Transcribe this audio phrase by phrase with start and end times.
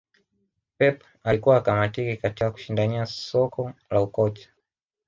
[0.77, 4.49] Pep alikuwa hakamatiki katika kushindania soko la ukocha